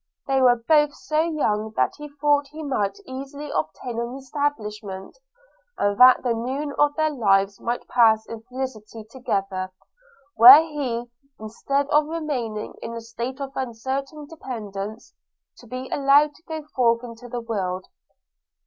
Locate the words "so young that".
0.95-1.93